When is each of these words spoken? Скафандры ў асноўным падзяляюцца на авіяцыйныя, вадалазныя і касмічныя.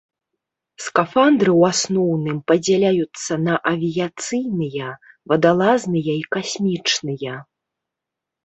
Скафандры 0.83 1.51
ў 1.59 1.61
асноўным 1.75 2.37
падзяляюцца 2.51 3.33
на 3.45 3.53
авіяцыйныя, 3.73 4.87
вадалазныя 5.35 6.11
і 6.23 6.25
касмічныя. 6.39 7.35